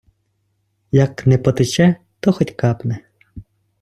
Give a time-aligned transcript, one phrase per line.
[0.91, 3.05] Як не потече, то хоть капне.